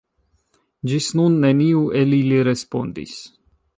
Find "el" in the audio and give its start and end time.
2.01-2.17